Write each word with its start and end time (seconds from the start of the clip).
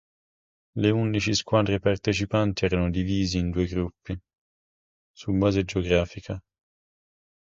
Le 0.73 0.89
undici 0.93 1.35
squadre 1.35 1.77
partecipanti 1.79 2.65
erano 2.65 2.89
divisi 2.89 3.37
in 3.37 3.51
due 3.51 3.67
gruppi, 3.67 4.19
su 5.11 5.31
base 5.33 5.63
geografica. 5.63 6.41